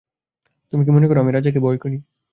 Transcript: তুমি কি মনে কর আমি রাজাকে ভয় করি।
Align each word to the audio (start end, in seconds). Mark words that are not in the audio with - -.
তুমি 0.73 0.81
কি 0.85 0.91
মনে 0.91 1.07
কর 1.07 1.17
আমি 1.17 1.31
রাজাকে 1.31 1.59
ভয় 1.65 1.77
করি। 1.83 1.97